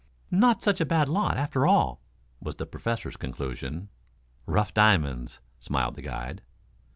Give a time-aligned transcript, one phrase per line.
[0.31, 2.01] "Not such a bad lot, after all,"
[2.39, 3.89] was the Professor's conclusion.
[4.47, 6.41] "Rough diamonds," smiled the guide.